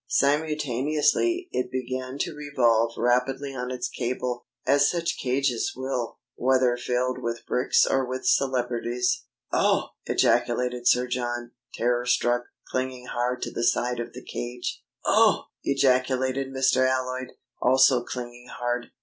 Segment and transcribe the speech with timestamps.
[0.07, 7.19] Simultaneously it began to revolve rapidly on its cable, as such cages will, whether filled
[7.21, 9.25] with bricks or with celebrities.
[9.51, 14.81] "Oh!" ejaculated Sir John, terror struck, clinging hard to the side of the cage.
[15.05, 16.77] "Oh!" ejaculated Mr.
[16.89, 18.87] Alloyd, also clinging hard.